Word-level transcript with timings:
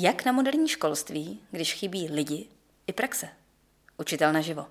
Jak 0.00 0.24
na 0.24 0.32
moderní 0.32 0.68
školství, 0.68 1.40
když 1.50 1.74
chybí 1.74 2.08
lidi 2.08 2.48
i 2.86 2.92
praxe? 2.92 3.28
Učitel 3.96 4.32
naživo. 4.32 4.66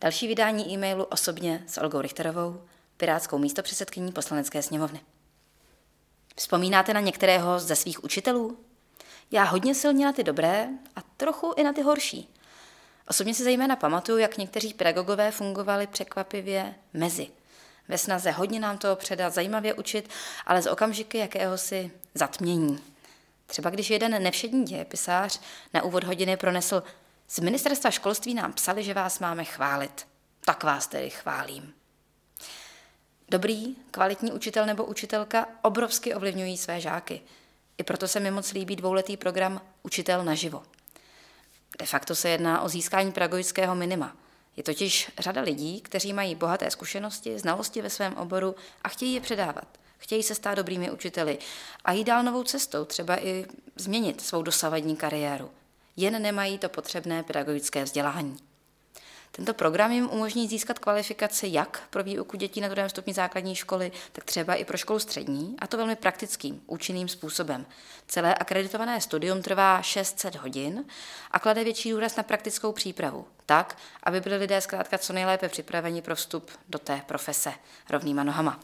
Další 0.00 0.28
vydání 0.28 0.74
e-mailu 0.74 1.04
osobně 1.04 1.64
s 1.66 1.78
Olgou 1.78 2.00
Richterovou, 2.00 2.62
pirátskou 2.96 3.38
místopředsedkyní 3.38 4.12
poslanecké 4.12 4.62
sněmovny. 4.62 5.00
Vzpomínáte 6.36 6.94
na 6.94 7.00
některého 7.00 7.58
ze 7.58 7.76
svých 7.76 8.04
učitelů? 8.04 8.58
Já 9.30 9.44
hodně 9.44 9.74
silně 9.74 10.06
na 10.06 10.12
ty 10.12 10.24
dobré 10.24 10.68
a 10.96 11.00
trochu 11.16 11.54
i 11.56 11.62
na 11.62 11.72
ty 11.72 11.82
horší. 11.82 12.34
Osobně 13.08 13.34
si 13.34 13.44
zejména 13.44 13.76
pamatuju, 13.76 14.18
jak 14.18 14.38
někteří 14.38 14.74
pedagogové 14.74 15.30
fungovali 15.30 15.86
překvapivě 15.86 16.74
mezi. 16.94 17.28
Ve 17.88 17.98
snaze 17.98 18.30
hodně 18.30 18.60
nám 18.60 18.78
toho 18.78 18.96
předat, 18.96 19.34
zajímavě 19.34 19.74
učit, 19.74 20.08
ale 20.46 20.62
z 20.62 20.66
okamžiky 20.66 21.18
jakéhosi 21.18 21.90
zatmění. 22.14 22.97
Třeba 23.48 23.70
když 23.70 23.90
jeden 23.90 24.22
nevšední 24.22 24.64
dějepisář 24.64 25.40
na 25.74 25.82
úvod 25.82 26.04
hodiny 26.04 26.36
pronesl 26.36 26.82
z 27.28 27.38
ministerstva 27.38 27.90
školství 27.90 28.34
nám 28.34 28.52
psali, 28.52 28.84
že 28.84 28.94
vás 28.94 29.18
máme 29.18 29.44
chválit. 29.44 30.06
Tak 30.44 30.64
vás 30.64 30.86
tedy 30.86 31.10
chválím. 31.10 31.74
Dobrý, 33.28 33.76
kvalitní 33.90 34.32
učitel 34.32 34.66
nebo 34.66 34.84
učitelka 34.84 35.46
obrovsky 35.62 36.14
ovlivňují 36.14 36.56
své 36.56 36.80
žáky. 36.80 37.20
I 37.78 37.82
proto 37.82 38.08
se 38.08 38.20
mi 38.20 38.30
moc 38.30 38.52
líbí 38.52 38.76
dvouletý 38.76 39.16
program 39.16 39.60
Učitel 39.82 40.24
naživo. 40.24 40.62
De 41.78 41.86
facto 41.86 42.14
se 42.14 42.28
jedná 42.28 42.60
o 42.60 42.68
získání 42.68 43.12
pedagogického 43.12 43.74
minima. 43.74 44.16
Je 44.56 44.62
totiž 44.62 45.12
řada 45.18 45.40
lidí, 45.40 45.80
kteří 45.80 46.12
mají 46.12 46.34
bohaté 46.34 46.70
zkušenosti, 46.70 47.38
znalosti 47.38 47.82
ve 47.82 47.90
svém 47.90 48.16
oboru 48.16 48.54
a 48.84 48.88
chtějí 48.88 49.14
je 49.14 49.20
předávat. 49.20 49.78
Chtějí 49.98 50.22
se 50.22 50.34
stát 50.34 50.54
dobrými 50.54 50.90
učiteli 50.90 51.38
a 51.84 51.92
jít 51.92 52.04
dál 52.04 52.22
novou 52.22 52.42
cestou, 52.42 52.84
třeba 52.84 53.24
i 53.24 53.46
změnit 53.76 54.20
svou 54.20 54.42
dosavadní 54.42 54.96
kariéru. 54.96 55.50
Jen 55.96 56.22
nemají 56.22 56.58
to 56.58 56.68
potřebné 56.68 57.22
pedagogické 57.22 57.84
vzdělání. 57.84 58.36
Tento 59.32 59.54
program 59.54 59.92
jim 59.92 60.08
umožní 60.10 60.48
získat 60.48 60.78
kvalifikaci 60.78 61.48
jak 61.50 61.82
pro 61.90 62.02
výuku 62.02 62.36
dětí 62.36 62.60
na 62.60 62.68
druhém 62.68 62.88
stupni 62.90 63.14
základní 63.14 63.54
školy, 63.54 63.92
tak 64.12 64.24
třeba 64.24 64.54
i 64.54 64.64
pro 64.64 64.76
školu 64.76 64.98
střední, 64.98 65.56
a 65.58 65.66
to 65.66 65.76
velmi 65.76 65.96
praktickým, 65.96 66.62
účinným 66.66 67.08
způsobem. 67.08 67.66
Celé 68.08 68.34
akreditované 68.34 69.00
studium 69.00 69.42
trvá 69.42 69.82
600 69.82 70.34
hodin 70.34 70.84
a 71.30 71.38
klade 71.38 71.64
větší 71.64 71.90
důraz 71.90 72.16
na 72.16 72.22
praktickou 72.22 72.72
přípravu, 72.72 73.26
tak, 73.46 73.78
aby 74.02 74.20
byli 74.20 74.36
lidé 74.36 74.60
zkrátka 74.60 74.98
co 74.98 75.12
nejlépe 75.12 75.48
připraveni 75.48 76.02
pro 76.02 76.16
vstup 76.16 76.50
do 76.68 76.78
té 76.78 77.02
profese 77.06 77.52
rovnýma 77.90 78.24
nohama. 78.24 78.60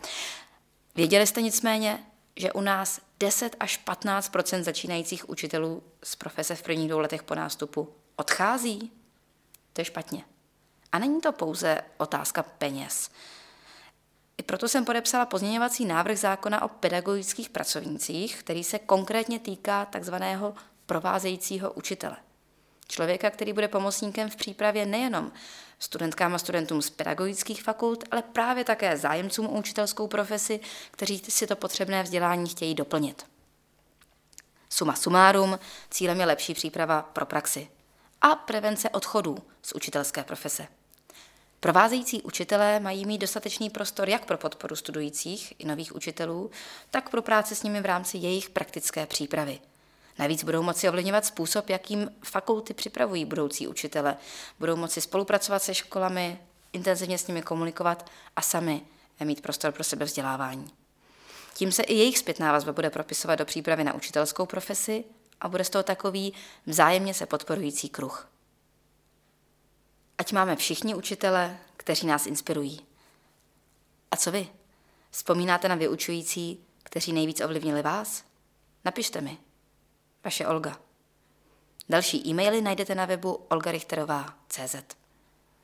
Věděli 0.95 1.27
jste 1.27 1.43
nicméně, 1.43 2.05
že 2.37 2.53
u 2.53 2.61
nás 2.61 3.01
10 3.21 3.57
až 3.61 3.77
15 3.77 4.31
začínajících 4.61 5.29
učitelů 5.29 5.83
z 6.03 6.17
profese 6.17 6.55
v 6.55 6.63
prvních 6.63 6.89
dvou 6.89 6.99
letech 6.99 7.23
po 7.23 7.35
nástupu 7.35 7.89
odchází? 8.17 8.93
To 9.73 9.81
je 9.81 9.85
špatně. 9.85 10.25
A 10.93 10.99
není 10.99 11.21
to 11.21 11.33
pouze 11.33 11.81
otázka 11.97 12.43
peněz. 12.43 13.11
I 14.39 14.43
proto 14.43 14.69
jsem 14.69 14.85
podepsala 14.85 15.27
pozměňovací 15.27 15.85
návrh 15.85 16.19
zákona 16.19 16.63
o 16.63 16.69
pedagogických 16.69 17.51
pracovnících, 17.51 18.37
který 18.37 18.65
se 18.65 18.79
konkrétně 18.79 19.39
týká 19.39 19.85
takzvaného 19.85 20.55
provázejícího 20.87 21.73
učitele. 21.73 22.17
Člověka, 22.89 23.31
který 23.31 23.53
bude 23.53 23.69
pomocníkem 23.69 24.31
v 24.31 24.37
přípravě 24.37 24.87
nejenom 24.87 25.33
studentkám 25.79 26.35
a 26.35 26.39
studentům 26.39 26.83
z 26.83 26.91
pedagogických 26.91 27.63
fakult, 27.63 28.05
ale 28.11 28.23
právě 28.23 28.65
také 28.65 28.97
zájemcům 28.97 29.47
o 29.47 29.59
učitelskou 29.59 30.07
profesi, 30.07 30.61
kteří 30.91 31.19
si 31.29 31.47
to 31.47 31.57
potřebné 31.57 32.03
vzdělání 32.03 32.49
chtějí 32.49 32.75
doplnit. 32.75 33.27
Suma 34.71 34.95
sumárum, 34.95 35.59
cílem 35.91 36.21
je 36.21 36.27
lepší 36.27 36.55
příprava 36.55 37.03
pro 37.03 37.27
praxi 37.27 37.69
a 38.21 38.35
prevence 38.35 38.91
odchodů 38.91 39.39
z 39.63 39.73
učitelské 39.73 40.25
profese. 40.25 40.67
Provázející 41.61 42.23
učitelé 42.23 42.81
mají 42.81 43.07
mít 43.07 43.19
dostatečný 43.19 43.71
prostor 43.71 44.09
jak 44.09 44.25
pro 44.25 44.39
podporu 44.39 44.77
studujících 44.77 45.55
i 45.59 45.67
nových 45.67 45.95
učitelů, 45.95 46.51
tak 46.91 47.11
pro 47.11 47.23
práci 47.23 47.55
s 47.55 47.63
nimi 47.63 47.81
v 47.81 47.87
rámci 47.87 48.19
jejich 48.19 48.51
praktické 48.51 49.07
přípravy. 49.07 49.61
Navíc 50.19 50.45
budou 50.45 50.63
moci 50.63 50.89
ovlivňovat 50.89 51.25
způsob, 51.25 51.71
jakým 51.71 52.11
fakulty 52.25 52.75
připravují 52.75 53.25
budoucí 53.25 53.69
učitele. 53.69 54.17
Budou 54.59 54.77
moci 54.77 55.01
spolupracovat 55.01 55.63
se 55.63 55.75
školami, 55.75 56.39
intenzivně 56.73 57.19
s 57.19 57.27
nimi 57.27 57.43
komunikovat 57.43 58.11
a 58.37 58.43
sami 58.43 58.83
mít 59.25 59.41
prostor 59.41 59.73
pro 59.73 59.85
sebe 59.85 60.05
vzdělávání. 60.05 60.71
Tím 61.55 61.73
se 61.73 61.83
i 61.83 61.95
jejich 61.95 62.19
zpětná 62.19 62.53
vazba 62.53 62.73
bude 62.73 62.91
propisovat 62.91 63.35
do 63.35 63.45
přípravy 63.45 63.85
na 63.85 63.95
učitelskou 63.95 64.47
profesi 64.47 65.05
a 65.41 65.49
bude 65.49 65.65
z 65.65 65.71
toho 65.71 65.83
takový 65.83 66.33
vzájemně 66.67 67.15
se 67.15 67.27
podporující 67.27 67.89
kruh. 67.89 68.29
Ať 70.19 70.33
máme 70.33 70.57
všichni 70.57 70.95
učitele, 70.95 71.59
kteří 71.77 72.07
nás 72.07 72.27
inspirují. 72.27 72.81
A 74.11 74.17
co 74.17 74.33
vy? 74.33 74.49
Vzpomínáte 75.11 75.69
na 75.69 75.75
vyučující, 75.75 76.65
kteří 76.83 77.13
nejvíc 77.13 77.41
ovlivnili 77.41 77.83
vás? 77.83 78.25
Napište 78.85 79.21
mi. 79.21 79.39
Vaše 80.25 80.47
Olga. 80.47 80.77
Další 81.89 82.29
e-maily 82.29 82.61
najdete 82.63 82.95
na 82.95 83.05
webu 83.05 83.35
olgarichterová.cz. 83.49 85.04